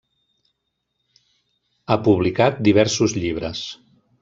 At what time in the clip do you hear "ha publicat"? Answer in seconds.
1.95-2.59